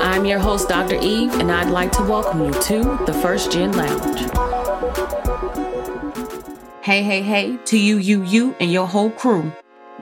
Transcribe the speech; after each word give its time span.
I'm 0.00 0.24
your 0.24 0.38
host, 0.38 0.70
Dr. 0.70 0.94
Eve, 0.94 1.30
and 1.34 1.52
I'd 1.52 1.68
like 1.68 1.92
to 1.92 2.02
welcome 2.02 2.42
you 2.42 2.52
to 2.52 2.98
the 3.04 3.12
First 3.12 3.52
Gen 3.52 3.72
Lounge. 3.72 4.20
Hey, 6.80 7.02
hey, 7.02 7.20
hey, 7.20 7.58
to 7.66 7.78
you, 7.78 7.98
you, 7.98 8.22
you, 8.22 8.56
and 8.60 8.72
your 8.72 8.86
whole 8.86 9.10
crew. 9.10 9.52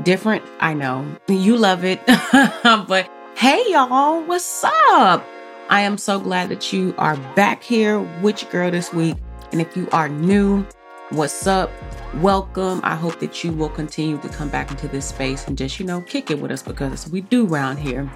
Different, 0.05 0.45
I 0.61 0.73
know. 0.73 1.05
You 1.27 1.57
love 1.57 1.85
it. 1.85 2.01
but 2.63 3.11
hey, 3.37 3.61
y'all, 3.67 4.23
what's 4.23 4.63
up? 4.63 5.27
I 5.69 5.81
am 5.81 5.99
so 5.99 6.21
glad 6.21 6.51
that 6.51 6.73
you 6.73 6.95
are 6.97 7.17
back 7.35 7.65
here 7.65 7.99
with 8.23 8.41
your 8.43 8.53
girl 8.53 8.71
this 8.71 8.95
week. 8.95 9.17
And 9.51 9.61
if 9.61 9.77
you 9.77 9.89
are 9.91 10.09
new, 10.09 10.65
what's 11.11 11.45
up? 11.49 11.73
Welcome. 12.15 12.81
I 12.85 12.95
hope 12.95 13.19
that 13.19 13.43
you 13.43 13.51
will 13.51 13.69
continue 13.69 14.19
to 14.19 14.29
come 14.29 14.49
back 14.49 14.71
into 14.71 14.87
this 14.87 15.07
space 15.07 15.49
and 15.49 15.59
just, 15.59 15.81
you 15.81 15.87
know, 15.87 16.03
kick 16.03 16.31
it 16.31 16.39
with 16.39 16.53
us 16.53 16.63
because 16.63 17.11
we 17.11 17.21
do 17.21 17.47
round 17.47 17.81
here. 17.81 18.09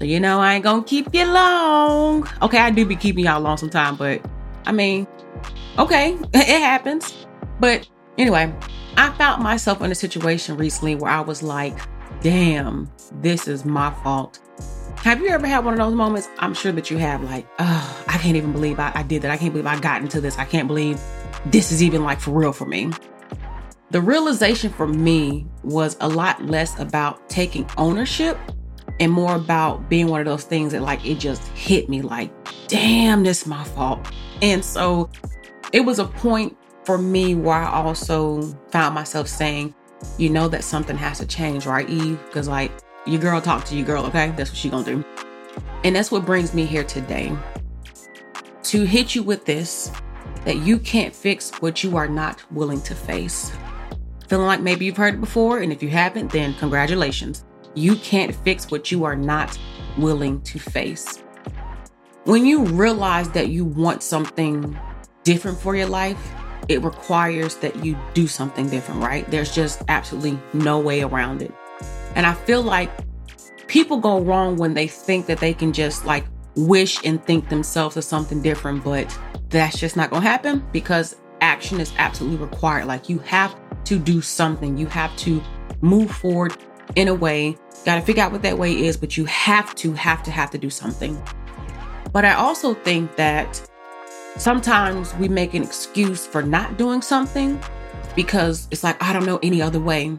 So, 0.00 0.06
you 0.06 0.18
know, 0.18 0.40
I 0.40 0.54
ain't 0.54 0.64
gonna 0.64 0.82
keep 0.82 1.14
you 1.14 1.26
long. 1.26 2.26
Okay, 2.40 2.56
I 2.56 2.70
do 2.70 2.86
be 2.86 2.96
keeping 2.96 3.26
y'all 3.26 3.38
long 3.38 3.58
sometime, 3.58 3.96
but 3.96 4.24
I 4.64 4.72
mean, 4.72 5.06
okay, 5.78 6.16
it 6.32 6.60
happens. 6.60 7.26
But 7.60 7.86
anyway, 8.16 8.50
I 8.96 9.10
found 9.10 9.42
myself 9.42 9.82
in 9.82 9.92
a 9.92 9.94
situation 9.94 10.56
recently 10.56 10.94
where 10.94 11.10
I 11.10 11.20
was 11.20 11.42
like, 11.42 11.76
damn, 12.22 12.90
this 13.20 13.46
is 13.46 13.66
my 13.66 13.90
fault. 14.02 14.38
Have 14.96 15.20
you 15.20 15.28
ever 15.28 15.46
had 15.46 15.66
one 15.66 15.74
of 15.74 15.78
those 15.78 15.94
moments? 15.94 16.30
I'm 16.38 16.54
sure 16.54 16.72
that 16.72 16.90
you 16.90 16.96
have, 16.96 17.22
like, 17.22 17.46
oh, 17.58 18.04
I 18.08 18.16
can't 18.16 18.36
even 18.36 18.52
believe 18.52 18.80
I, 18.80 18.92
I 18.94 19.02
did 19.02 19.20
that. 19.20 19.30
I 19.30 19.36
can't 19.36 19.52
believe 19.52 19.66
I 19.66 19.78
got 19.80 20.00
into 20.00 20.18
this. 20.18 20.38
I 20.38 20.46
can't 20.46 20.66
believe 20.66 20.98
this 21.44 21.72
is 21.72 21.82
even 21.82 22.04
like 22.04 22.20
for 22.20 22.30
real 22.30 22.54
for 22.54 22.64
me. 22.64 22.90
The 23.90 24.00
realization 24.00 24.72
for 24.72 24.86
me 24.86 25.46
was 25.62 25.98
a 26.00 26.08
lot 26.08 26.46
less 26.46 26.78
about 26.78 27.28
taking 27.28 27.68
ownership 27.76 28.38
and 29.00 29.10
more 29.10 29.34
about 29.34 29.88
being 29.88 30.08
one 30.08 30.20
of 30.20 30.26
those 30.26 30.44
things 30.44 30.72
that 30.72 30.82
like 30.82 31.04
it 31.06 31.18
just 31.18 31.42
hit 31.48 31.88
me 31.88 32.02
like, 32.02 32.30
damn, 32.68 33.24
this 33.24 33.42
is 33.42 33.46
my 33.48 33.64
fault. 33.64 34.06
And 34.42 34.62
so 34.64 35.10
it 35.72 35.80
was 35.80 35.98
a 35.98 36.04
point 36.04 36.56
for 36.84 36.98
me 36.98 37.34
where 37.34 37.56
I 37.56 37.70
also 37.70 38.42
found 38.70 38.94
myself 38.94 39.26
saying, 39.26 39.74
you 40.18 40.28
know 40.28 40.48
that 40.48 40.64
something 40.64 40.96
has 40.96 41.18
to 41.18 41.26
change, 41.26 41.66
right, 41.66 41.88
Eve? 41.88 42.20
Because 42.26 42.46
like 42.46 42.70
your 43.06 43.20
girl 43.20 43.40
talk 43.40 43.64
to 43.66 43.74
your 43.74 43.86
girl, 43.86 44.04
okay? 44.06 44.32
That's 44.36 44.50
what 44.50 44.58
she 44.58 44.68
gonna 44.68 44.84
do. 44.84 45.04
And 45.82 45.96
that's 45.96 46.10
what 46.10 46.26
brings 46.26 46.52
me 46.52 46.66
here 46.66 46.84
today. 46.84 47.34
To 48.64 48.84
hit 48.84 49.14
you 49.14 49.22
with 49.22 49.46
this, 49.46 49.90
that 50.44 50.58
you 50.58 50.78
can't 50.78 51.14
fix 51.14 51.50
what 51.60 51.82
you 51.82 51.96
are 51.96 52.08
not 52.08 52.42
willing 52.52 52.80
to 52.82 52.94
face. 52.94 53.50
Feeling 54.28 54.46
like 54.46 54.60
maybe 54.60 54.84
you've 54.84 54.96
heard 54.96 55.14
it 55.14 55.20
before, 55.20 55.58
and 55.58 55.72
if 55.72 55.82
you 55.82 55.88
haven't, 55.88 56.30
then 56.30 56.54
congratulations. 56.54 57.44
You 57.74 57.96
can't 57.96 58.34
fix 58.34 58.70
what 58.70 58.90
you 58.90 59.04
are 59.04 59.16
not 59.16 59.58
willing 59.96 60.40
to 60.42 60.58
face. 60.58 61.18
When 62.24 62.44
you 62.44 62.64
realize 62.64 63.30
that 63.30 63.48
you 63.48 63.64
want 63.64 64.02
something 64.02 64.78
different 65.24 65.58
for 65.58 65.76
your 65.76 65.86
life, 65.86 66.32
it 66.68 66.82
requires 66.82 67.56
that 67.56 67.84
you 67.84 67.96
do 68.14 68.26
something 68.26 68.68
different, 68.68 69.02
right? 69.02 69.28
There's 69.30 69.54
just 69.54 69.82
absolutely 69.88 70.38
no 70.52 70.78
way 70.78 71.02
around 71.02 71.42
it. 71.42 71.52
And 72.14 72.26
I 72.26 72.34
feel 72.34 72.62
like 72.62 72.90
people 73.66 73.98
go 73.98 74.20
wrong 74.20 74.56
when 74.56 74.74
they 74.74 74.86
think 74.86 75.26
that 75.26 75.38
they 75.38 75.54
can 75.54 75.72
just 75.72 76.04
like 76.04 76.24
wish 76.56 77.04
and 77.04 77.24
think 77.24 77.48
themselves 77.48 77.96
of 77.96 78.04
something 78.04 78.42
different, 78.42 78.84
but 78.84 79.16
that's 79.48 79.78
just 79.78 79.96
not 79.96 80.12
to 80.12 80.20
happen 80.20 80.64
because 80.72 81.16
action 81.40 81.80
is 81.80 81.92
absolutely 81.98 82.38
required. 82.44 82.86
Like 82.86 83.08
you 83.08 83.18
have 83.20 83.56
to 83.84 83.98
do 83.98 84.20
something, 84.20 84.76
you 84.76 84.86
have 84.86 85.16
to 85.18 85.42
move 85.80 86.10
forward 86.10 86.56
in 86.96 87.08
a 87.08 87.14
way. 87.14 87.56
Got 87.84 87.96
to 87.96 88.02
figure 88.02 88.22
out 88.22 88.32
what 88.32 88.42
that 88.42 88.58
way 88.58 88.72
is, 88.72 88.96
but 88.96 89.16
you 89.16 89.24
have 89.24 89.74
to, 89.76 89.92
have 89.94 90.22
to, 90.24 90.30
have 90.30 90.50
to 90.50 90.58
do 90.58 90.70
something. 90.70 91.20
But 92.12 92.24
I 92.24 92.34
also 92.34 92.74
think 92.74 93.16
that 93.16 93.60
sometimes 94.36 95.14
we 95.14 95.28
make 95.28 95.54
an 95.54 95.62
excuse 95.62 96.26
for 96.26 96.42
not 96.42 96.76
doing 96.76 97.02
something 97.02 97.60
because 98.16 98.68
it's 98.70 98.84
like, 98.84 99.02
I 99.02 99.12
don't 99.12 99.26
know 99.26 99.38
any 99.42 99.62
other 99.62 99.80
way. 99.80 100.18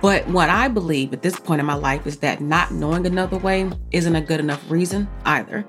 But 0.00 0.26
what 0.28 0.50
I 0.50 0.68
believe 0.68 1.12
at 1.12 1.22
this 1.22 1.38
point 1.38 1.60
in 1.60 1.66
my 1.66 1.74
life 1.74 2.06
is 2.06 2.18
that 2.18 2.40
not 2.40 2.72
knowing 2.72 3.06
another 3.06 3.38
way 3.38 3.70
isn't 3.90 4.14
a 4.14 4.20
good 4.20 4.40
enough 4.40 4.70
reason 4.70 5.08
either. 5.24 5.64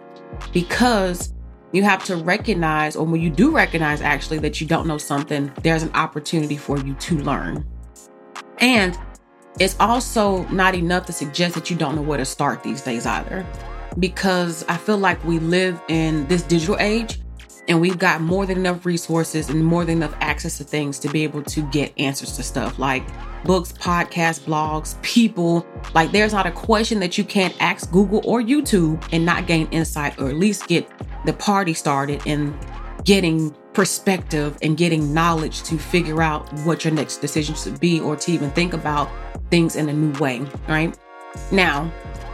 Because 0.51 1.33
you 1.71 1.83
have 1.83 2.03
to 2.05 2.17
recognize, 2.17 2.95
or 2.95 3.05
when 3.05 3.21
you 3.21 3.29
do 3.29 3.51
recognize 3.51 4.01
actually 4.01 4.39
that 4.39 4.59
you 4.59 4.67
don't 4.67 4.87
know 4.87 4.97
something, 4.97 5.51
there's 5.61 5.83
an 5.83 5.91
opportunity 5.93 6.57
for 6.57 6.77
you 6.79 6.93
to 6.95 7.17
learn. 7.19 7.65
And 8.59 8.97
it's 9.59 9.75
also 9.79 10.43
not 10.47 10.75
enough 10.75 11.05
to 11.05 11.13
suggest 11.13 11.55
that 11.55 11.69
you 11.69 11.75
don't 11.75 11.95
know 11.95 12.01
where 12.01 12.17
to 12.17 12.25
start 12.25 12.63
these 12.63 12.81
days 12.81 13.05
either. 13.05 13.45
Because 13.97 14.66
I 14.67 14.77
feel 14.77 14.97
like 14.97 15.23
we 15.23 15.39
live 15.39 15.81
in 15.88 16.27
this 16.27 16.41
digital 16.41 16.77
age 16.79 17.19
and 17.67 17.79
we've 17.79 17.97
got 17.97 18.21
more 18.21 18.45
than 18.45 18.57
enough 18.57 18.85
resources 18.85 19.49
and 19.49 19.63
more 19.63 19.85
than 19.85 19.97
enough 19.97 20.15
access 20.19 20.57
to 20.57 20.63
things 20.63 20.99
to 20.99 21.09
be 21.09 21.23
able 21.23 21.41
to 21.44 21.61
get 21.71 21.94
answers 21.97 22.35
to 22.35 22.44
stuff 22.44 22.77
like 22.77 23.03
books, 23.44 23.71
podcasts, 23.71 24.39
blogs, 24.41 25.01
people. 25.01 25.65
Like, 25.94 26.11
there's 26.11 26.33
not 26.33 26.45
a 26.45 26.51
question 26.51 26.99
that 26.99 27.17
you 27.17 27.23
can't 27.23 27.55
ask 27.61 27.89
Google 27.91 28.21
or 28.25 28.41
YouTube 28.41 29.07
and 29.11 29.25
not 29.25 29.47
gain 29.47 29.67
insight 29.71 30.19
or 30.19 30.29
at 30.29 30.35
least 30.35 30.67
get 30.67 30.88
the 31.25 31.33
party 31.33 31.73
started 31.73 32.21
in 32.25 32.57
getting 33.03 33.55
perspective 33.75 34.58
and 34.62 34.78
getting 34.78 35.13
knowledge 35.13 35.63
to 35.63 35.78
figure 35.78 36.22
out 36.22 36.52
what 36.66 36.84
your 36.84 36.94
next 36.94 37.18
decision 37.18 37.53
should 37.56 37.80
be 37.80 38.00
or 38.00 38.16
to 38.16 38.31
even 38.31 38.50
think 38.52 38.74
about 38.74 39.09
things 39.52 39.75
in 39.75 39.90
a 39.90 39.94
new 39.94 40.18
way, 40.19 40.40
right? 40.68 40.97
Now, 41.52 41.91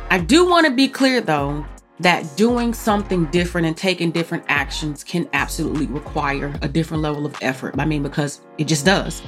I 0.10 0.20
do 0.20 0.48
want 0.48 0.68
to 0.68 0.72
be 0.72 0.88
clear 0.88 1.20
though 1.20 1.66
that 2.00 2.36
doing 2.36 2.74
something 2.74 3.26
different 3.26 3.68
and 3.68 3.78
taking 3.78 4.12
different 4.12 4.44
actions 4.48 5.04
can 5.04 5.30
absolutely 5.34 5.86
require 5.88 6.54
a 6.62 6.68
different 6.68 7.04
level 7.04 7.26
of 7.26 7.36
effort. 7.42 7.76
I 7.78 7.86
mean, 7.86 8.04
because 8.04 8.42
it 8.58 8.68
just 8.68 8.86
does. 8.86 9.22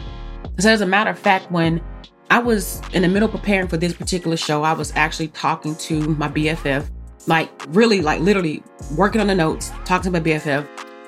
So, 0.60 0.70
as 0.70 0.82
a 0.82 0.86
matter 0.86 1.10
of 1.10 1.20
fact, 1.20 1.52
when 1.52 1.82
I 2.30 2.40
was 2.40 2.82
in 2.94 3.04
the 3.04 3.08
middle 3.08 3.30
preparing 3.30 3.68
for 3.68 3.78
this 3.78 3.94
particular 3.94 4.38
show, 4.38 4.64
I 4.64 4.74
was 4.74 4.92
actually 4.96 5.28
talking 5.30 5.76
to 5.76 6.00
my 6.16 6.30
BFF, 6.30 6.90
like 7.28 7.50
really, 7.70 8.02
like 8.02 8.22
literally 8.22 8.64
working 8.96 9.22
on 9.22 9.28
the 9.28 9.36
notes, 9.36 9.72
talking 9.86 10.12
to 10.12 10.20
my 10.20 10.20
BFF, 10.20 10.68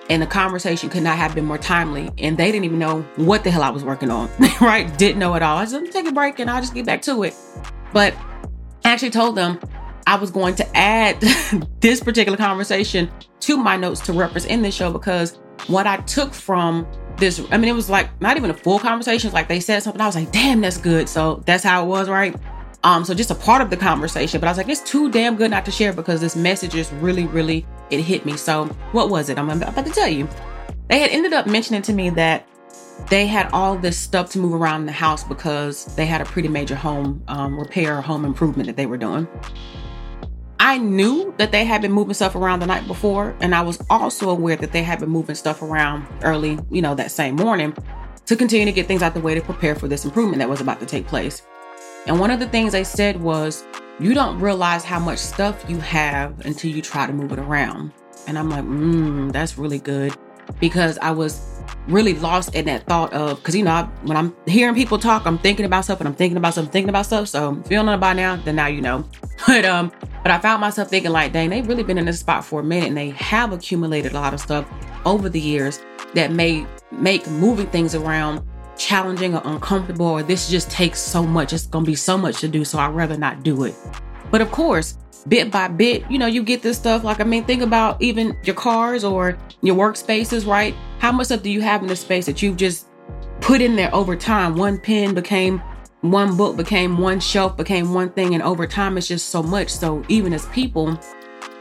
and 0.09 0.21
the 0.21 0.27
conversation 0.27 0.89
could 0.89 1.03
not 1.03 1.17
have 1.17 1.33
been 1.33 1.45
more 1.45 1.57
timely. 1.57 2.09
And 2.17 2.37
they 2.37 2.51
didn't 2.51 2.65
even 2.65 2.79
know 2.79 3.01
what 3.15 3.43
the 3.43 3.51
hell 3.51 3.63
I 3.63 3.69
was 3.69 3.83
working 3.83 4.11
on, 4.11 4.29
right? 4.61 4.95
Didn't 4.97 5.19
know 5.19 5.35
at 5.35 5.41
all. 5.41 5.57
I 5.57 5.65
said, 5.65 5.91
take 5.91 6.05
a 6.07 6.11
break 6.11 6.39
and 6.39 6.49
I'll 6.49 6.61
just 6.61 6.73
get 6.73 6.85
back 6.85 7.01
to 7.03 7.23
it. 7.23 7.35
But 7.93 8.13
I 8.83 8.91
actually 8.91 9.11
told 9.11 9.35
them 9.35 9.59
I 10.07 10.15
was 10.15 10.31
going 10.31 10.55
to 10.55 10.77
add 10.77 11.19
this 11.79 12.01
particular 12.01 12.37
conversation 12.37 13.09
to 13.41 13.57
my 13.57 13.77
notes 13.77 13.99
to 14.01 14.13
reference 14.13 14.45
in 14.45 14.61
this 14.61 14.75
show 14.75 14.91
because 14.91 15.39
what 15.67 15.87
I 15.87 15.97
took 15.97 16.33
from 16.33 16.87
this, 17.17 17.41
I 17.51 17.57
mean, 17.57 17.69
it 17.69 17.73
was 17.75 17.89
like 17.89 18.21
not 18.21 18.37
even 18.37 18.49
a 18.49 18.53
full 18.53 18.77
conversation. 18.79 19.31
like 19.31 19.47
they 19.47 19.59
said 19.59 19.81
something. 19.81 20.01
I 20.01 20.05
was 20.05 20.15
like, 20.15 20.31
damn, 20.31 20.61
that's 20.61 20.77
good. 20.77 21.09
So 21.09 21.41
that's 21.45 21.63
how 21.63 21.83
it 21.83 21.87
was, 21.87 22.09
right? 22.09 22.35
Um, 22.83 23.03
so 23.03 23.15
just 23.15 23.31
a 23.31 23.35
part 23.35 23.63
of 23.63 23.71
the 23.71 23.77
conversation, 23.77 24.39
but 24.39 24.45
I 24.45 24.51
was 24.51 24.59
like, 24.59 24.69
it's 24.69 24.81
too 24.81 25.09
damn 25.09 25.35
good 25.35 25.49
not 25.49 25.65
to 25.65 25.71
share 25.71 25.91
because 25.91 26.21
this 26.21 26.35
message 26.35 26.75
is 26.75 26.93
really, 26.93 27.25
really, 27.25 27.65
it 27.89 28.01
hit 28.01 28.25
me. 28.25 28.37
So 28.37 28.65
what 28.91 29.09
was 29.09 29.29
it? 29.29 29.37
I'm 29.37 29.49
about 29.49 29.85
to 29.85 29.91
tell 29.91 30.07
you. 30.07 30.27
They 30.89 30.99
had 30.99 31.09
ended 31.09 31.33
up 31.33 31.47
mentioning 31.47 31.81
to 31.83 31.93
me 31.93 32.11
that 32.11 32.47
they 33.09 33.27
had 33.27 33.49
all 33.51 33.77
this 33.77 33.97
stuff 33.97 34.31
to 34.31 34.39
move 34.39 34.53
around 34.53 34.85
the 34.85 34.91
house 34.91 35.23
because 35.23 35.85
they 35.95 36.05
had 36.05 36.21
a 36.21 36.25
pretty 36.25 36.47
major 36.47 36.75
home 36.75 37.23
um, 37.27 37.59
repair, 37.59 38.01
home 38.01 38.25
improvement 38.25 38.67
that 38.67 38.75
they 38.75 38.85
were 38.85 38.97
doing. 38.97 39.27
I 40.59 40.77
knew 40.77 41.33
that 41.37 41.51
they 41.51 41.65
had 41.65 41.81
been 41.81 41.91
moving 41.91 42.13
stuff 42.13 42.35
around 42.35 42.59
the 42.59 42.65
night 42.65 42.87
before, 42.87 43.35
and 43.41 43.53
I 43.53 43.61
was 43.61 43.79
also 43.89 44.29
aware 44.29 44.55
that 44.55 44.71
they 44.71 44.83
had 44.83 44.99
been 44.99 45.09
moving 45.09 45.35
stuff 45.35 45.61
around 45.61 46.07
early, 46.23 46.57
you 46.71 46.81
know, 46.81 46.95
that 46.95 47.11
same 47.11 47.35
morning 47.35 47.75
to 48.25 48.35
continue 48.35 48.65
to 48.65 48.71
get 48.71 48.87
things 48.87 49.03
out 49.03 49.13
the 49.13 49.19
way 49.19 49.35
to 49.35 49.41
prepare 49.41 49.75
for 49.75 49.87
this 49.87 50.05
improvement 50.05 50.39
that 50.39 50.49
was 50.49 50.61
about 50.61 50.79
to 50.79 50.85
take 50.85 51.05
place. 51.05 51.43
And 52.07 52.19
one 52.19 52.31
of 52.31 52.39
the 52.39 52.47
things 52.47 52.71
they 52.71 52.83
said 52.83 53.21
was, 53.21 53.65
you 53.99 54.13
don't 54.13 54.39
realize 54.39 54.83
how 54.83 54.99
much 54.99 55.19
stuff 55.19 55.63
you 55.69 55.79
have 55.79 56.45
until 56.45 56.71
you 56.71 56.81
try 56.81 57.07
to 57.07 57.13
move 57.13 57.31
it 57.31 57.39
around. 57.39 57.91
And 58.27 58.37
I'm 58.37 58.49
like, 58.49 58.63
mmm, 58.63 59.31
that's 59.31 59.57
really 59.57 59.79
good. 59.79 60.15
Because 60.59 60.97
I 60.99 61.11
was 61.11 61.55
really 61.87 62.13
lost 62.15 62.53
in 62.55 62.65
that 62.65 62.85
thought 62.85 63.13
of 63.13 63.37
because 63.37 63.55
you 63.55 63.63
know 63.63 63.71
I, 63.71 63.83
when 64.03 64.17
I'm 64.17 64.35
hearing 64.45 64.75
people 64.75 64.97
talk, 64.99 65.25
I'm 65.25 65.37
thinking 65.39 65.65
about 65.65 65.85
stuff 65.85 65.99
and 65.99 66.07
I'm 66.07 66.15
thinking 66.15 66.37
about 66.37 66.53
stuff, 66.53 66.71
thinking 66.71 66.89
about 66.89 67.05
stuff. 67.05 67.27
So 67.27 67.59
if 67.63 67.71
you 67.71 67.77
don't 67.77 67.85
know 67.85 67.97
by 67.97 68.13
now, 68.13 68.35
then 68.37 68.55
now 68.55 68.67
you 68.67 68.81
know. 68.81 69.07
But 69.47 69.65
um, 69.65 69.91
but 70.23 70.31
I 70.31 70.39
found 70.39 70.61
myself 70.61 70.89
thinking 70.89 71.11
like, 71.11 71.33
dang, 71.33 71.49
they've 71.49 71.67
really 71.67 71.83
been 71.83 71.97
in 71.97 72.05
this 72.05 72.19
spot 72.19 72.45
for 72.45 72.61
a 72.61 72.63
minute 72.63 72.87
and 72.87 72.97
they 72.97 73.09
have 73.11 73.51
accumulated 73.51 74.13
a 74.13 74.19
lot 74.19 74.33
of 74.33 74.39
stuff 74.39 74.65
over 75.05 75.29
the 75.29 75.39
years 75.39 75.81
that 76.13 76.31
may 76.31 76.65
make 76.91 77.27
moving 77.27 77.67
things 77.67 77.93
around 77.93 78.41
challenging 78.77 79.35
or 79.35 79.41
uncomfortable 79.45 80.07
or 80.07 80.23
this 80.23 80.49
just 80.49 80.69
takes 80.69 80.99
so 80.99 81.23
much. 81.23 81.53
It's 81.53 81.67
gonna 81.67 81.85
be 81.85 81.95
so 81.95 82.17
much 82.17 82.39
to 82.41 82.47
do, 82.47 82.65
so 82.65 82.79
I'd 82.79 82.93
rather 82.93 83.17
not 83.17 83.43
do 83.43 83.63
it. 83.63 83.75
But 84.31 84.41
of 84.41 84.51
course, 84.51 84.97
bit 85.27 85.51
by 85.51 85.67
bit, 85.67 86.09
you 86.09 86.17
know, 86.17 86.25
you 86.27 86.43
get 86.43 86.61
this 86.61 86.77
stuff. 86.77 87.03
Like, 87.03 87.19
I 87.19 87.23
mean, 87.23 87.45
think 87.45 87.61
about 87.61 88.01
even 88.01 88.37
your 88.43 88.55
cars 88.55 89.03
or 89.03 89.37
your 89.61 89.75
workspaces, 89.75 90.45
right? 90.45 90.75
How 90.99 91.11
much 91.11 91.27
stuff 91.27 91.43
do 91.43 91.49
you 91.49 91.61
have 91.61 91.81
in 91.81 91.87
the 91.87 91.95
space 91.95 92.25
that 92.25 92.41
you've 92.41 92.57
just 92.57 92.87
put 93.41 93.61
in 93.61 93.75
there 93.75 93.93
over 93.93 94.15
time? 94.15 94.55
One 94.55 94.79
pen 94.79 95.13
became 95.13 95.61
one 96.01 96.37
book, 96.37 96.57
became 96.57 96.97
one 96.97 97.19
shelf, 97.19 97.57
became 97.57 97.93
one 97.93 98.09
thing. 98.09 98.33
And 98.33 98.43
over 98.43 98.67
time, 98.67 98.97
it's 98.97 99.07
just 99.07 99.29
so 99.29 99.41
much. 99.41 99.69
So, 99.69 100.03
even 100.07 100.33
as 100.33 100.45
people, 100.47 100.99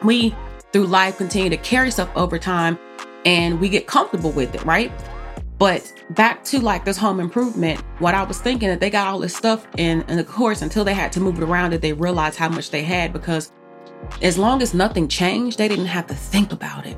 we 0.02 0.34
through 0.72 0.86
life 0.86 1.16
continue 1.18 1.50
to 1.50 1.56
carry 1.56 1.90
stuff 1.90 2.10
over 2.16 2.38
time 2.38 2.78
and 3.24 3.60
we 3.60 3.68
get 3.68 3.86
comfortable 3.86 4.32
with 4.32 4.54
it, 4.54 4.64
right? 4.64 4.92
But 5.58 5.92
back 6.10 6.44
to 6.44 6.60
like 6.60 6.84
this 6.84 6.96
home 6.96 7.20
improvement, 7.20 7.80
what 7.98 8.14
I 8.14 8.24
was 8.24 8.40
thinking 8.40 8.68
that 8.68 8.80
they 8.80 8.90
got 8.90 9.06
all 9.06 9.18
this 9.18 9.34
stuff 9.34 9.66
in, 9.76 10.04
and 10.08 10.18
of 10.18 10.26
course, 10.26 10.62
until 10.62 10.84
they 10.84 10.94
had 10.94 11.12
to 11.12 11.20
move 11.20 11.38
it 11.38 11.44
around, 11.44 11.72
that 11.72 11.80
they 11.80 11.92
realized 11.92 12.38
how 12.38 12.48
much 12.48 12.70
they 12.70 12.82
had 12.82 13.12
because 13.12 13.52
as 14.22 14.36
long 14.36 14.62
as 14.62 14.74
nothing 14.74 15.08
changed, 15.08 15.58
they 15.58 15.68
didn't 15.68 15.86
have 15.86 16.06
to 16.08 16.14
think 16.14 16.52
about 16.52 16.86
it. 16.86 16.96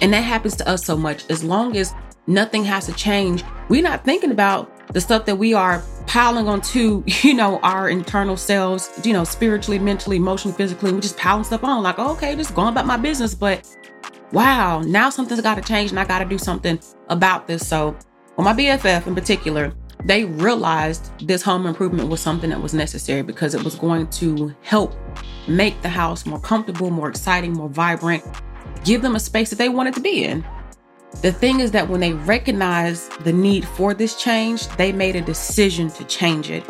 And 0.00 0.12
that 0.12 0.22
happens 0.22 0.56
to 0.56 0.68
us 0.68 0.84
so 0.84 0.96
much. 0.96 1.28
As 1.30 1.42
long 1.42 1.76
as 1.76 1.92
nothing 2.26 2.64
has 2.64 2.86
to 2.86 2.92
change, 2.92 3.42
we're 3.68 3.82
not 3.82 4.04
thinking 4.04 4.30
about 4.30 4.72
the 4.92 5.00
stuff 5.00 5.26
that 5.26 5.36
we 5.36 5.54
are 5.54 5.82
piling 6.06 6.48
onto, 6.48 7.02
you 7.22 7.34
know, 7.34 7.58
our 7.60 7.88
internal 7.88 8.36
selves, 8.36 8.90
you 9.04 9.12
know, 9.12 9.24
spiritually, 9.24 9.78
mentally, 9.78 10.16
emotionally, 10.16 10.56
physically. 10.56 10.92
We're 10.92 11.00
just 11.00 11.16
piling 11.16 11.44
stuff 11.44 11.64
on, 11.64 11.82
like, 11.82 11.98
oh, 11.98 12.12
okay, 12.12 12.34
just 12.36 12.54
going 12.54 12.68
about 12.68 12.86
my 12.86 12.96
business. 12.96 13.34
But 13.34 13.66
wow, 14.32 14.80
now 14.80 15.10
something's 15.10 15.40
got 15.40 15.56
to 15.56 15.62
change 15.62 15.90
and 15.90 16.00
I 16.00 16.04
got 16.04 16.20
to 16.20 16.24
do 16.24 16.38
something 16.38 16.78
about 17.08 17.46
this. 17.46 17.66
So, 17.66 17.96
for 18.36 18.42
my 18.42 18.52
BFF 18.52 19.06
in 19.06 19.14
particular, 19.14 19.72
they 20.04 20.24
realized 20.24 21.10
this 21.26 21.42
home 21.42 21.66
improvement 21.66 22.08
was 22.08 22.20
something 22.20 22.50
that 22.50 22.62
was 22.62 22.72
necessary 22.72 23.22
because 23.22 23.54
it 23.54 23.64
was 23.64 23.74
going 23.74 24.06
to 24.10 24.54
help 24.62 24.94
make 25.48 25.80
the 25.82 25.88
house 25.88 26.24
more 26.24 26.40
comfortable, 26.40 26.90
more 26.90 27.08
exciting, 27.08 27.52
more 27.52 27.68
vibrant, 27.68 28.22
give 28.84 29.02
them 29.02 29.16
a 29.16 29.20
space 29.20 29.50
that 29.50 29.56
they 29.56 29.68
wanted 29.68 29.94
to 29.94 30.00
be 30.00 30.24
in. 30.24 30.44
The 31.22 31.32
thing 31.32 31.60
is 31.60 31.72
that 31.72 31.88
when 31.88 32.00
they 32.00 32.12
recognized 32.12 33.24
the 33.24 33.32
need 33.32 33.64
for 33.64 33.92
this 33.92 34.20
change, 34.22 34.68
they 34.76 34.92
made 34.92 35.16
a 35.16 35.20
decision 35.20 35.88
to 35.90 36.04
change 36.04 36.50
it. 36.50 36.64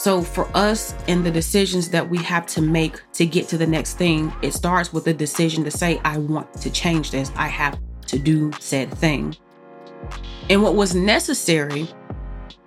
So, 0.00 0.22
for 0.22 0.48
us 0.56 0.94
in 1.08 1.24
the 1.24 1.30
decisions 1.30 1.88
that 1.88 2.08
we 2.08 2.18
have 2.18 2.46
to 2.46 2.62
make 2.62 3.02
to 3.14 3.26
get 3.26 3.48
to 3.48 3.58
the 3.58 3.66
next 3.66 3.94
thing, 3.94 4.32
it 4.42 4.54
starts 4.54 4.92
with 4.92 5.08
a 5.08 5.12
decision 5.12 5.64
to 5.64 5.72
say, 5.72 6.00
I 6.04 6.18
want 6.18 6.54
to 6.60 6.70
change 6.70 7.10
this. 7.10 7.32
I 7.34 7.48
have 7.48 7.80
to 8.06 8.16
do 8.16 8.52
said 8.60 8.94
thing. 8.94 9.36
And 10.50 10.62
what 10.62 10.76
was 10.76 10.94
necessary 10.94 11.88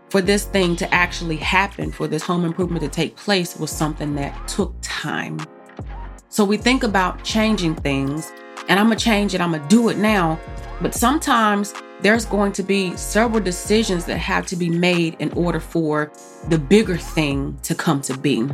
for 0.09 0.19
this 0.19 0.43
thing 0.43 0.75
to 0.75 0.93
actually 0.93 1.37
happen, 1.37 1.89
for 1.89 2.05
this 2.05 2.21
home 2.21 2.43
improvement 2.43 2.83
to 2.83 2.89
take 2.89 3.15
place, 3.15 3.55
was 3.55 3.71
something 3.71 4.13
that 4.15 4.45
took 4.49 4.75
time. 4.81 5.39
So, 6.27 6.43
we 6.43 6.57
think 6.57 6.83
about 6.83 7.23
changing 7.23 7.75
things, 7.75 8.29
and 8.67 8.77
I'm 8.77 8.87
gonna 8.87 8.97
change 8.97 9.33
it, 9.33 9.39
I'm 9.39 9.53
gonna 9.53 9.65
do 9.69 9.87
it 9.87 9.97
now. 9.97 10.37
But 10.81 10.93
sometimes 10.93 11.73
there's 12.01 12.25
going 12.25 12.51
to 12.53 12.63
be 12.63 12.95
several 12.97 13.41
decisions 13.41 14.05
that 14.05 14.17
have 14.17 14.45
to 14.47 14.55
be 14.55 14.69
made 14.69 15.15
in 15.19 15.31
order 15.33 15.59
for 15.59 16.11
the 16.49 16.57
bigger 16.57 16.97
thing 16.97 17.57
to 17.63 17.75
come 17.75 18.01
to 18.01 18.17
be. 18.17 18.47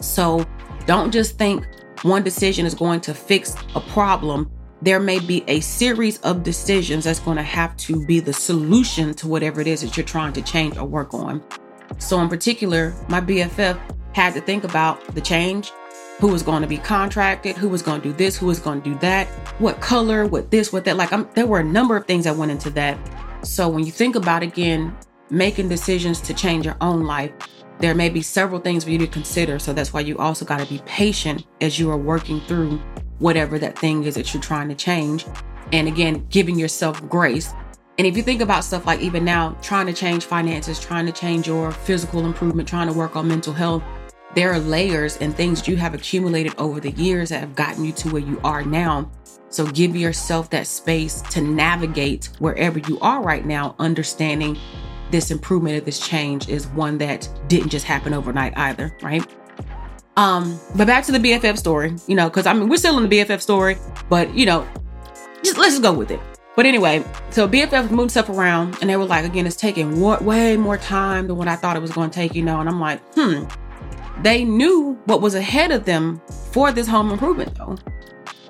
So 0.00 0.46
don't 0.86 1.10
just 1.10 1.36
think 1.36 1.66
one 2.02 2.22
decision 2.22 2.64
is 2.66 2.74
going 2.74 3.00
to 3.02 3.14
fix 3.14 3.54
a 3.74 3.80
problem. 3.80 4.50
There 4.82 5.00
may 5.00 5.18
be 5.18 5.44
a 5.46 5.60
series 5.60 6.18
of 6.20 6.42
decisions 6.42 7.04
that's 7.04 7.20
going 7.20 7.36
to 7.36 7.42
have 7.42 7.76
to 7.78 8.04
be 8.06 8.20
the 8.20 8.32
solution 8.32 9.12
to 9.14 9.28
whatever 9.28 9.60
it 9.60 9.66
is 9.66 9.82
that 9.82 9.96
you're 9.96 10.06
trying 10.06 10.32
to 10.34 10.42
change 10.42 10.78
or 10.78 10.86
work 10.86 11.12
on. 11.12 11.42
So, 11.98 12.20
in 12.20 12.28
particular, 12.28 12.94
my 13.08 13.20
BFF 13.20 13.78
had 14.14 14.32
to 14.34 14.40
think 14.40 14.64
about 14.64 15.14
the 15.14 15.20
change 15.20 15.70
who 16.20 16.28
was 16.28 16.42
going 16.42 16.60
to 16.60 16.68
be 16.68 16.76
contracted, 16.76 17.56
who 17.56 17.68
was 17.68 17.80
going 17.80 18.00
to 18.02 18.08
do 18.08 18.14
this, 18.14 18.36
who 18.36 18.46
was 18.46 18.60
going 18.60 18.82
to 18.82 18.90
do 18.90 18.98
that, 18.98 19.26
what 19.58 19.80
color, 19.80 20.26
what 20.26 20.50
this, 20.50 20.72
what 20.72 20.84
that. 20.84 20.96
Like, 20.96 21.12
I'm, 21.12 21.28
there 21.34 21.46
were 21.46 21.60
a 21.60 21.64
number 21.64 21.96
of 21.96 22.06
things 22.06 22.24
that 22.24 22.36
went 22.36 22.52
into 22.52 22.68
that. 22.70 22.98
So 23.42 23.68
when 23.68 23.84
you 23.84 23.92
think 23.92 24.16
about 24.16 24.42
again, 24.42 24.94
making 25.30 25.68
decisions 25.68 26.20
to 26.20 26.34
change 26.34 26.66
your 26.66 26.76
own 26.82 27.04
life, 27.04 27.32
there 27.78 27.94
may 27.94 28.10
be 28.10 28.20
several 28.20 28.60
things 28.60 28.84
for 28.84 28.90
you 28.90 28.98
to 28.98 29.06
consider. 29.06 29.58
So 29.58 29.72
that's 29.72 29.94
why 29.94 30.00
you 30.00 30.18
also 30.18 30.44
got 30.44 30.60
to 30.60 30.66
be 30.66 30.82
patient 30.84 31.46
as 31.62 31.78
you 31.78 31.90
are 31.90 31.96
working 31.96 32.40
through 32.42 32.78
whatever 33.18 33.58
that 33.58 33.78
thing 33.78 34.04
is 34.04 34.14
that 34.16 34.34
you're 34.34 34.42
trying 34.42 34.68
to 34.68 34.74
change. 34.74 35.24
And 35.72 35.88
again, 35.88 36.26
giving 36.28 36.58
yourself 36.58 37.06
grace. 37.08 37.54
And 37.96 38.06
if 38.06 38.16
you 38.16 38.22
think 38.22 38.42
about 38.42 38.64
stuff 38.64 38.84
like 38.84 39.00
even 39.00 39.24
now, 39.24 39.56
trying 39.62 39.86
to 39.86 39.94
change 39.94 40.26
finances, 40.26 40.78
trying 40.78 41.06
to 41.06 41.12
change 41.12 41.46
your 41.46 41.70
physical 41.70 42.26
improvement, 42.26 42.68
trying 42.68 42.88
to 42.88 42.92
work 42.92 43.16
on 43.16 43.26
mental 43.26 43.54
health, 43.54 43.82
there 44.34 44.52
are 44.52 44.58
layers 44.58 45.16
and 45.16 45.34
things 45.34 45.66
you 45.66 45.76
have 45.76 45.94
accumulated 45.94 46.54
over 46.58 46.80
the 46.80 46.92
years 46.92 47.30
that 47.30 47.40
have 47.40 47.54
gotten 47.54 47.84
you 47.84 47.92
to 47.92 48.10
where 48.10 48.22
you 48.22 48.40
are 48.44 48.62
now. 48.62 49.10
So 49.48 49.66
give 49.66 49.96
yourself 49.96 50.50
that 50.50 50.66
space 50.66 51.22
to 51.22 51.40
navigate 51.40 52.30
wherever 52.38 52.78
you 52.78 52.98
are 53.00 53.22
right 53.22 53.44
now, 53.44 53.74
understanding 53.78 54.56
this 55.10 55.32
improvement 55.32 55.76
of 55.76 55.84
this 55.84 55.98
change 55.98 56.48
is 56.48 56.68
one 56.68 56.98
that 56.98 57.28
didn't 57.48 57.70
just 57.70 57.84
happen 57.84 58.14
overnight 58.14 58.56
either, 58.56 58.96
right? 59.02 59.26
Um, 60.16 60.60
but 60.76 60.86
back 60.86 61.04
to 61.06 61.12
the 61.12 61.18
BFF 61.18 61.58
story, 61.58 61.96
you 62.06 62.14
know, 62.14 62.28
because 62.28 62.46
I 62.46 62.52
mean 62.52 62.68
we're 62.68 62.76
still 62.76 62.96
in 62.98 63.08
the 63.08 63.18
BFF 63.18 63.40
story, 63.40 63.76
but 64.08 64.32
you 64.34 64.46
know, 64.46 64.66
just 65.42 65.58
let's 65.58 65.72
just 65.72 65.82
go 65.82 65.92
with 65.92 66.10
it. 66.10 66.20
But 66.56 66.66
anyway, 66.66 67.04
so 67.30 67.48
BFF 67.48 67.90
moved 67.90 68.10
stuff 68.10 68.28
around, 68.28 68.76
and 68.80 68.90
they 68.90 68.96
were 68.96 69.04
like, 69.04 69.24
again, 69.24 69.46
it's 69.46 69.56
taking 69.56 70.00
way 70.00 70.56
more 70.56 70.76
time 70.76 71.26
than 71.26 71.36
what 71.36 71.48
I 71.48 71.56
thought 71.56 71.76
it 71.76 71.80
was 71.80 71.92
going 71.92 72.10
to 72.10 72.14
take, 72.14 72.34
you 72.34 72.42
know. 72.42 72.60
And 72.60 72.68
I'm 72.68 72.80
like, 72.80 73.00
hmm, 73.14 73.44
they 74.22 74.44
knew 74.44 74.98
what 75.04 75.20
was 75.20 75.34
ahead 75.34 75.70
of 75.70 75.84
them 75.84 76.20
for 76.52 76.72
this 76.72 76.86
home 76.86 77.10
improvement, 77.10 77.54
though. 77.56 77.76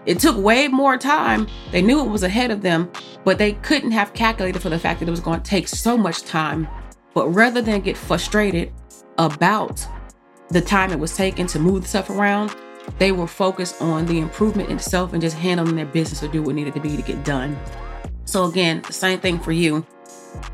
It 0.06 0.18
took 0.18 0.36
way 0.36 0.68
more 0.68 0.96
time. 0.96 1.46
They 1.72 1.82
knew 1.82 2.00
it 2.00 2.08
was 2.08 2.22
ahead 2.22 2.50
of 2.50 2.62
them, 2.62 2.90
but 3.24 3.38
they 3.38 3.52
couldn't 3.52 3.90
have 3.90 4.14
calculated 4.14 4.60
for 4.60 4.70
the 4.70 4.78
fact 4.78 5.00
that 5.00 5.08
it 5.08 5.10
was 5.10 5.20
going 5.20 5.40
to 5.40 5.48
take 5.48 5.68
so 5.68 5.96
much 5.96 6.22
time. 6.22 6.66
But 7.14 7.28
rather 7.28 7.60
than 7.60 7.80
get 7.80 7.96
frustrated 7.96 8.72
about 9.18 9.86
the 10.48 10.60
time 10.60 10.90
it 10.90 10.98
was 10.98 11.14
taking 11.14 11.46
to 11.48 11.58
move 11.58 11.82
the 11.82 11.88
stuff 11.88 12.10
around, 12.10 12.56
they 12.98 13.12
were 13.12 13.26
focused 13.26 13.80
on 13.82 14.06
the 14.06 14.18
improvement 14.18 14.70
itself 14.70 15.12
and 15.12 15.20
just 15.20 15.36
handling 15.36 15.76
their 15.76 15.86
business 15.86 16.20
to 16.20 16.28
do 16.28 16.42
what 16.42 16.54
needed 16.54 16.74
to 16.74 16.80
be 16.80 16.96
to 16.96 17.02
get 17.02 17.24
done. 17.24 17.58
So, 18.24 18.46
again, 18.46 18.82
same 18.84 19.20
thing 19.20 19.38
for 19.38 19.52
you. 19.52 19.84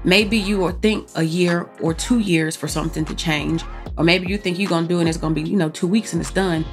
Maybe 0.05 0.39
you 0.39 0.59
will 0.59 0.73
think 0.73 1.09
a 1.15 1.23
year 1.23 1.69
or 1.81 1.95
two 1.95 2.21
years 2.21 2.57
for 2.57 2.69
something 2.69 3.05
to 3.05 3.15
change, 3.15 3.65
or 3.97 4.05
maybe 4.05 4.29
you 4.29 4.39
think 4.39 4.59
you're 4.59 4.69
to 4.69 4.87
do 4.87 4.99
it 4.99 5.01
and 5.01 5.09
it's 5.09 5.19
to 5.19 5.31
be, 5.31 5.43
you 5.43 5.57
know, 5.57 5.71
two 5.71 5.87
weeks 5.87 6.13
and 6.13 6.21
it's 6.21 6.31
done. 6.31 6.65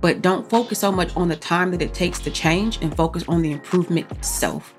But 0.00 0.22
don't 0.22 0.48
focus 0.48 0.78
so 0.78 0.92
much 0.92 1.16
on 1.16 1.28
the 1.28 1.36
time 1.36 1.70
that 1.70 1.82
it 1.82 1.94
takes 1.94 2.18
to 2.20 2.30
change 2.30 2.78
and 2.82 2.94
focus 2.94 3.24
on 3.28 3.42
the 3.42 3.52
improvement 3.52 4.10
itself. 4.12 4.74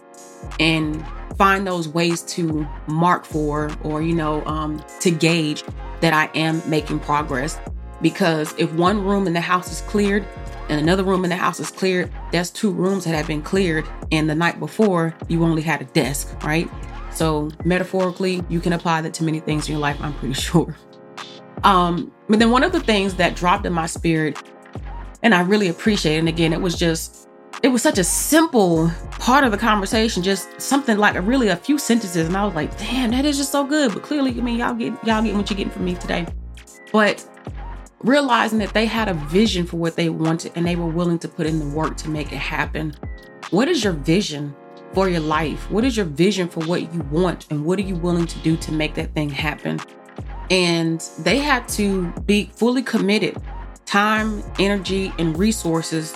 And 0.60 1.04
find 1.38 1.66
those 1.66 1.88
ways 1.88 2.22
to 2.24 2.68
mark 2.88 3.26
for 3.26 3.70
or, 3.84 4.02
you 4.02 4.14
know, 4.14 4.46
um, 4.46 4.84
to 5.02 5.12
gauge 5.12 5.64
that 6.02 6.14
I 6.14 6.30
am 6.38 6.62
making 6.70 7.00
progress. 7.00 7.60
Because 8.02 8.54
if 8.58 8.72
one 8.74 9.04
room 9.04 9.26
in 9.28 9.34
the 9.34 9.42
house 9.42 9.72
is 9.72 9.82
cleared 9.82 10.26
and 10.70 10.80
another 10.80 11.04
room 11.04 11.24
in 11.24 11.30
the 11.30 11.36
house 11.36 11.60
is 11.60 11.72
cleared, 11.72 12.12
that's 12.32 12.50
two 12.50 12.72
rooms 12.72 13.06
that 13.06 13.16
have 13.16 13.28
been 13.28 13.42
cleared. 13.42 13.88
And 14.12 14.30
the 14.30 14.36
night 14.36 14.60
before, 14.60 15.16
you 15.28 15.44
only 15.44 15.62
had 15.62 15.82
a 15.82 15.86
desk, 15.86 16.44
right? 16.44 16.70
So, 17.18 17.50
metaphorically, 17.66 18.44
you 18.48 18.60
can 18.60 18.74
apply 18.74 19.02
that 19.02 19.12
to 19.16 19.24
many 19.24 19.40
things 19.40 19.68
in 19.68 19.72
your 19.72 19.82
life, 19.82 19.98
I'm 20.02 20.14
pretty 20.14 20.34
sure. 20.40 20.78
Um, 21.64 22.14
but 22.30 22.38
then 22.38 22.52
one 22.52 22.64
of 22.64 22.72
the 22.72 22.80
things 22.80 23.16
that 23.16 23.36
dropped 23.36 23.66
in 23.66 23.74
my 23.74 23.88
spirit, 23.88 24.38
and 25.24 25.34
I 25.34 25.42
really 25.42 25.68
appreciate, 25.68 26.20
and 26.20 26.30
again, 26.30 26.54
it 26.54 26.62
was 26.62 26.76
just, 26.76 27.28
it 27.64 27.70
was 27.70 27.82
such 27.82 27.98
a 27.98 28.04
simple 28.04 28.92
part 29.14 29.44
of 29.44 29.50
the 29.50 29.58
conversation, 29.58 30.22
just 30.22 30.62
something 30.62 31.00
like 31.00 31.16
a, 31.16 31.22
really 31.22 31.48
a 31.48 31.56
few 31.56 31.80
sentences, 31.80 32.28
and 32.28 32.38
I 32.38 32.46
was 32.46 32.54
like, 32.54 32.78
damn, 32.78 33.10
that 33.10 33.26
is 33.26 33.38
just 33.38 33.52
so 33.52 33.66
good. 33.66 33.96
But 33.96 34.04
clearly, 34.04 34.30
I 34.38 34.44
mean, 34.44 34.60
y'all 34.60 34.76
get 34.76 34.94
y'all 35.04 35.24
get 35.24 35.34
what 35.34 35.50
you're 35.50 35.58
getting 35.58 35.74
from 35.74 35.86
me 35.86 35.96
today. 35.96 36.28
But 36.92 37.28
realizing 38.02 38.60
that 38.60 38.76
they 38.76 38.86
had 38.86 39.10
a 39.10 39.16
vision 39.16 39.66
for 39.66 39.78
what 39.78 39.96
they 39.96 40.10
wanted 40.10 40.52
and 40.54 40.68
they 40.68 40.76
were 40.76 40.86
willing 40.86 41.18
to 41.18 41.28
put 41.28 41.48
in 41.48 41.58
the 41.58 41.76
work 41.76 41.98
to 41.98 42.10
make 42.10 42.32
it 42.32 42.38
happen. 42.38 42.94
What 43.50 43.68
is 43.68 43.84
your 43.84 43.94
vision 43.94 44.56
for 44.94 45.10
your 45.10 45.20
life? 45.20 45.70
What 45.72 45.84
is 45.84 45.96
your 45.96 46.06
vision 46.06 46.48
for 46.48 46.64
what 46.66 46.94
you 46.94 47.02
want? 47.12 47.48
And 47.50 47.66
what 47.66 47.80
are 47.80 47.84
you 47.84 47.96
willing 47.96 48.28
to 48.28 48.40
do 48.40 48.58
to 48.58 48.72
make 48.72 48.96
that 48.96 49.14
thing 49.14 49.30
happen? 49.30 49.80
And 50.50 51.02
they 51.20 51.38
had 51.38 51.68
to 51.70 52.12
be 52.26 52.52
fully 52.56 52.82
committed 52.82 53.42
time, 53.86 54.44
energy, 54.60 55.14
and 55.18 55.38
resources 55.38 56.14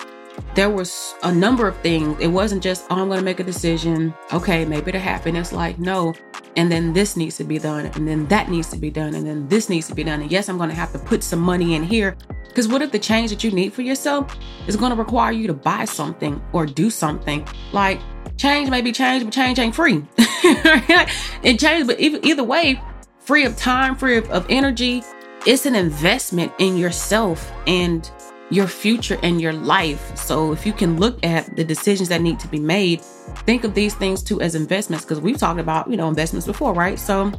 there 0.56 0.70
was 0.70 1.16
a 1.24 1.32
number 1.32 1.68
of 1.68 1.78
things. 1.78 2.20
It 2.20 2.28
wasn't 2.28 2.63
just, 2.63 2.86
oh, 2.90 3.01
I'm 3.01 3.08
going 3.08 3.20
to 3.20 3.25
make 3.25 3.40
a 3.40 3.44
decision. 3.44 4.13
Okay, 4.34 4.66
maybe 4.66 4.90
it'll 4.90 5.01
happen. 5.01 5.36
It's 5.36 5.51
like, 5.51 5.80
no. 5.80 6.13
And 6.58 6.72
then 6.72 6.94
this 6.94 7.16
needs 7.16 7.38
to 7.38 7.44
be 7.44 7.58
done. 7.58 7.86
And 7.86 8.08
then 8.08 8.28
that 8.28 8.50
needs 8.50 8.70
to 8.72 8.78
be 8.78 8.90
done. 8.90 9.16
And 9.16 9.25
then 9.25 9.48
this 9.48 9.70
needs 9.70 9.88
to 9.88 9.96
be 9.96 10.04
done. 10.04 10.22
And 10.22 10.32
yes, 10.32 10.50
I'm 10.50 10.58
going 10.58 10.70
to 10.70 10.75
have 10.75 10.92
to 10.92 11.00
put 11.00 11.24
some 11.24 11.40
money 11.40 11.75
in 11.75 11.84
here. 11.84 12.18
Because 12.48 12.68
what 12.68 12.82
if 12.82 12.92
the 12.92 13.00
change 13.00 13.30
that 13.30 13.44
you 13.46 13.51
need 13.51 13.72
for 13.72 13.82
yourself 13.82 14.38
is 14.68 14.75
going 14.75 14.92
to 14.92 14.98
require 14.98 15.32
you 15.32 15.48
to 15.48 15.54
buy 15.54 15.86
something 15.86 16.42
or 16.51 16.66
do 16.66 16.90
something? 16.90 17.48
Like, 17.72 18.01
change 18.38 18.70
may 18.70 18.82
be 18.82 18.92
change, 18.92 19.24
but 19.24 19.34
change 19.34 19.60
ain't 19.60 19.75
free. 19.75 20.06
it 20.18 21.60
change, 21.60 21.88
but 21.88 22.00
either 22.00 22.44
way, 22.44 22.82
free 23.20 23.46
of 23.46 23.56
time, 23.56 23.96
free 23.96 24.18
of, 24.18 24.30
of 24.32 24.46
energy, 24.50 25.04
it's 25.46 25.66
an 25.66 25.75
investment 25.75 26.51
in 26.60 26.78
yourself 26.78 27.51
and 27.68 28.10
your 28.51 28.68
future 28.68 29.18
and 29.24 29.42
your 29.42 29.54
life. 29.54 30.16
So 30.18 30.51
if 30.51 30.66
you 30.66 30.74
can 30.74 30.98
look 30.98 31.25
at 31.25 31.56
the 31.56 31.63
decisions 31.63 32.10
that 32.10 32.22
need 32.22 32.40
to 32.42 32.48
be 32.48 32.60
made, 32.60 33.01
think 33.46 33.63
of 33.63 33.74
these 33.74 33.96
things 33.96 34.22
too 34.22 34.42
as 34.42 34.56
investments 34.56 35.06
because 35.06 35.22
we've 35.22 35.38
talked 35.38 35.60
about, 35.60 35.90
you 35.90 35.98
know, 35.98 36.10
investments 36.10 36.46
before, 36.46 36.74
right? 36.74 37.00
So 37.00 37.32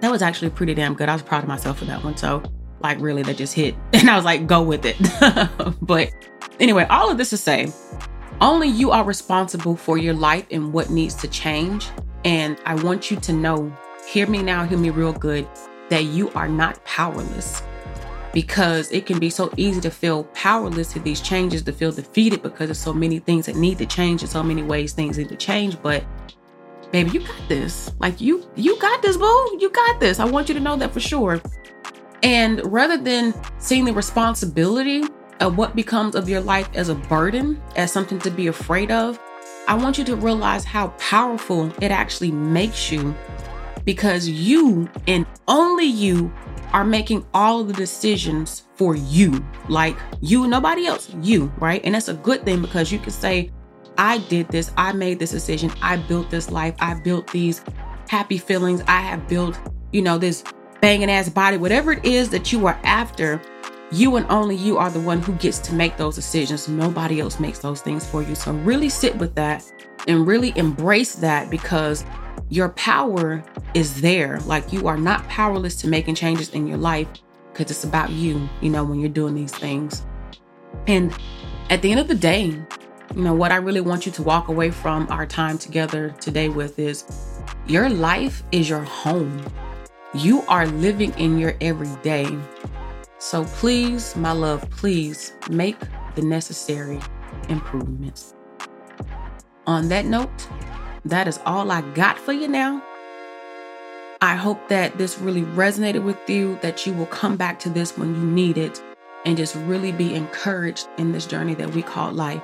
that 0.00 0.10
was 0.10 0.20
actually 0.20 0.50
pretty 0.50 0.74
damn 0.74 0.94
good. 0.94 1.08
I 1.08 1.14
was 1.14 1.22
proud 1.22 1.42
of 1.42 1.48
myself 1.48 1.78
for 1.78 1.86
that 1.86 2.04
one. 2.04 2.16
So 2.16 2.42
like 2.80 3.00
really 3.00 3.22
that 3.22 3.36
just 3.36 3.54
hit 3.54 3.74
and 3.94 4.08
I 4.10 4.16
was 4.16 4.24
like, 4.24 4.46
go 4.46 4.62
with 4.62 4.84
it. 4.84 4.96
but 5.80 6.10
anyway, 6.60 6.86
all 6.90 7.10
of 7.10 7.18
this 7.18 7.30
to 7.30 7.38
say, 7.38 7.72
only 8.44 8.68
you 8.68 8.90
are 8.90 9.04
responsible 9.04 9.74
for 9.74 9.96
your 9.96 10.12
life 10.12 10.46
and 10.50 10.72
what 10.72 10.90
needs 10.90 11.14
to 11.14 11.28
change. 11.28 11.88
And 12.24 12.58
I 12.66 12.74
want 12.74 13.10
you 13.10 13.16
to 13.18 13.32
know, 13.32 13.74
hear 14.06 14.26
me 14.26 14.42
now, 14.42 14.64
hear 14.64 14.78
me 14.78 14.90
real 14.90 15.14
good, 15.14 15.48
that 15.88 16.04
you 16.04 16.30
are 16.32 16.48
not 16.48 16.84
powerless 16.84 17.62
because 18.34 18.90
it 18.92 19.06
can 19.06 19.18
be 19.18 19.30
so 19.30 19.50
easy 19.56 19.80
to 19.80 19.90
feel 19.90 20.24
powerless 20.34 20.92
to 20.92 20.98
these 20.98 21.20
changes, 21.20 21.62
to 21.62 21.72
feel 21.72 21.90
defeated 21.90 22.42
because 22.42 22.66
there's 22.66 22.78
so 22.78 22.92
many 22.92 23.18
things 23.18 23.46
that 23.46 23.56
need 23.56 23.78
to 23.78 23.86
change 23.86 24.22
in 24.22 24.28
so 24.28 24.42
many 24.42 24.62
ways 24.62 24.92
things 24.92 25.16
need 25.16 25.28
to 25.30 25.36
change. 25.36 25.80
But 25.80 26.04
baby, 26.92 27.10
you 27.12 27.20
got 27.20 27.48
this. 27.48 27.92
Like 27.98 28.20
you, 28.20 28.46
you 28.56 28.78
got 28.78 29.00
this, 29.00 29.16
boo. 29.16 29.56
You 29.58 29.70
got 29.70 30.00
this. 30.00 30.18
I 30.18 30.24
want 30.26 30.48
you 30.48 30.54
to 30.54 30.60
know 30.60 30.76
that 30.76 30.92
for 30.92 31.00
sure. 31.00 31.40
And 32.22 32.60
rather 32.70 32.98
than 32.98 33.32
seeing 33.58 33.84
the 33.84 33.92
responsibility 33.92 35.04
of 35.40 35.56
what 35.56 35.74
becomes 35.74 36.14
of 36.14 36.28
your 36.28 36.40
life 36.40 36.68
as 36.74 36.88
a 36.88 36.94
burden, 36.94 37.60
as 37.76 37.92
something 37.92 38.18
to 38.20 38.30
be 38.30 38.46
afraid 38.46 38.90
of, 38.90 39.18
I 39.66 39.74
want 39.74 39.98
you 39.98 40.04
to 40.04 40.16
realize 40.16 40.64
how 40.64 40.88
powerful 40.98 41.72
it 41.80 41.90
actually 41.90 42.30
makes 42.30 42.92
you 42.92 43.14
because 43.84 44.28
you 44.28 44.88
and 45.06 45.26
only 45.48 45.86
you 45.86 46.32
are 46.72 46.84
making 46.84 47.24
all 47.32 47.64
the 47.64 47.72
decisions 47.72 48.64
for 48.74 48.96
you. 48.96 49.44
Like 49.68 49.96
you, 50.20 50.46
nobody 50.46 50.86
else, 50.86 51.14
you, 51.22 51.52
right? 51.58 51.80
And 51.84 51.94
that's 51.94 52.08
a 52.08 52.14
good 52.14 52.44
thing 52.44 52.60
because 52.60 52.90
you 52.90 52.98
can 52.98 53.12
say, 53.12 53.50
I 53.96 54.18
did 54.18 54.48
this, 54.48 54.72
I 54.76 54.92
made 54.92 55.18
this 55.18 55.30
decision, 55.30 55.72
I 55.80 55.96
built 55.96 56.30
this 56.30 56.50
life, 56.50 56.74
I 56.80 56.94
built 56.94 57.30
these 57.30 57.62
happy 58.08 58.38
feelings, 58.38 58.82
I 58.88 59.00
have 59.00 59.28
built, 59.28 59.58
you 59.92 60.02
know, 60.02 60.18
this 60.18 60.42
banging 60.80 61.10
ass 61.10 61.28
body, 61.28 61.56
whatever 61.56 61.92
it 61.92 62.04
is 62.04 62.28
that 62.30 62.52
you 62.52 62.66
are 62.66 62.78
after. 62.82 63.40
You 63.90 64.16
and 64.16 64.26
only 64.30 64.56
you 64.56 64.78
are 64.78 64.90
the 64.90 65.00
one 65.00 65.20
who 65.20 65.32
gets 65.34 65.58
to 65.60 65.74
make 65.74 65.96
those 65.96 66.14
decisions. 66.14 66.68
Nobody 66.68 67.20
else 67.20 67.38
makes 67.38 67.58
those 67.58 67.80
things 67.80 68.04
for 68.06 68.22
you. 68.22 68.34
So, 68.34 68.52
really 68.52 68.88
sit 68.88 69.16
with 69.16 69.34
that 69.36 69.64
and 70.08 70.26
really 70.26 70.52
embrace 70.56 71.14
that 71.16 71.50
because 71.50 72.04
your 72.48 72.70
power 72.70 73.42
is 73.74 74.00
there. 74.00 74.40
Like 74.40 74.72
you 74.72 74.88
are 74.88 74.96
not 74.96 75.26
powerless 75.28 75.76
to 75.76 75.88
making 75.88 76.14
changes 76.14 76.50
in 76.50 76.66
your 76.66 76.78
life 76.78 77.08
because 77.52 77.70
it's 77.70 77.84
about 77.84 78.10
you, 78.10 78.48
you 78.60 78.70
know, 78.70 78.84
when 78.84 79.00
you're 79.00 79.08
doing 79.08 79.34
these 79.34 79.54
things. 79.54 80.04
And 80.86 81.16
at 81.70 81.82
the 81.82 81.90
end 81.90 82.00
of 82.00 82.08
the 82.08 82.14
day, 82.14 82.46
you 83.14 83.22
know, 83.22 83.34
what 83.34 83.52
I 83.52 83.56
really 83.56 83.80
want 83.80 84.06
you 84.06 84.12
to 84.12 84.22
walk 84.22 84.48
away 84.48 84.70
from 84.70 85.06
our 85.10 85.26
time 85.26 85.58
together 85.58 86.14
today 86.20 86.48
with 86.48 86.78
is 86.78 87.04
your 87.66 87.88
life 87.88 88.42
is 88.50 88.68
your 88.68 88.82
home. 88.82 89.44
You 90.14 90.42
are 90.42 90.66
living 90.66 91.12
in 91.18 91.38
your 91.38 91.56
everyday. 91.60 92.26
So 93.24 93.46
please, 93.46 94.14
my 94.16 94.32
love, 94.32 94.68
please 94.68 95.32
make 95.48 95.78
the 96.14 96.20
necessary 96.20 97.00
improvements. 97.48 98.34
On 99.66 99.88
that 99.88 100.04
note, 100.04 100.46
that 101.06 101.26
is 101.26 101.40
all 101.46 101.70
I 101.70 101.80
got 101.94 102.18
for 102.18 102.34
you 102.34 102.48
now. 102.48 102.82
I 104.20 104.34
hope 104.34 104.68
that 104.68 104.98
this 104.98 105.18
really 105.18 105.40
resonated 105.40 106.04
with 106.04 106.18
you, 106.28 106.58
that 106.60 106.86
you 106.86 106.92
will 106.92 107.06
come 107.06 107.38
back 107.38 107.58
to 107.60 107.70
this 107.70 107.96
when 107.96 108.14
you 108.14 108.26
need 108.26 108.58
it 108.58 108.82
and 109.24 109.38
just 109.38 109.54
really 109.54 109.90
be 109.90 110.14
encouraged 110.14 110.86
in 110.98 111.12
this 111.12 111.24
journey 111.24 111.54
that 111.54 111.74
we 111.74 111.80
call 111.80 112.12
life. 112.12 112.42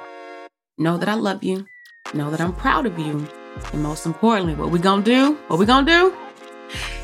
Know 0.78 0.96
that 0.96 1.10
I 1.10 1.14
love 1.14 1.44
you. 1.44 1.66
Know 2.14 2.30
that 2.30 2.40
I'm 2.40 2.54
proud 2.54 2.86
of 2.86 2.98
you. 2.98 3.28
And 3.74 3.82
most 3.82 4.06
importantly, 4.06 4.54
what 4.54 4.70
we 4.70 4.78
gonna 4.78 5.02
do? 5.02 5.34
What 5.48 5.58
we 5.58 5.66
gonna 5.66 5.86
do? 5.86 6.16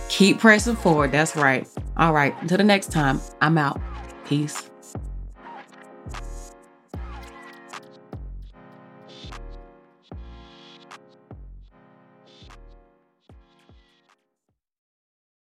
Keep 0.08 0.38
pressing 0.38 0.76
forward. 0.76 1.12
That's 1.12 1.36
right. 1.36 1.68
All 1.96 2.12
right. 2.12 2.34
Until 2.42 2.58
the 2.58 2.64
next 2.64 2.92
time, 2.92 3.20
I'm 3.40 3.58
out. 3.58 3.80
Peace. 4.24 4.70